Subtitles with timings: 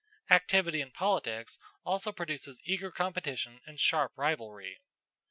[0.31, 4.79] Activity in politics also produces eager competition and sharp rivalry.